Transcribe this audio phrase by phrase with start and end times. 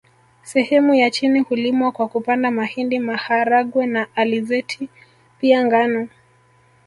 [0.43, 4.89] Sehemu ya chini hulimwa kwa kupanda mahindi maharagwe na alizeti
[5.39, 6.07] pia ngano